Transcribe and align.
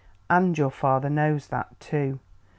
And 0.31 0.57
your 0.57 0.71
father 0.71 1.11
knows 1.11 1.49
that, 1.49 1.79
too. 1.79 2.19